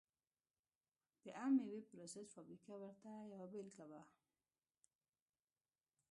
د 1.23 1.25
عم 1.39 1.51
مېوې 1.57 1.81
پروسس 1.89 2.27
فابریکه 2.35 2.73
ورته 2.81 3.09
یوه 3.31 3.45
بېلګه 3.51 3.85
وه. 3.91 4.01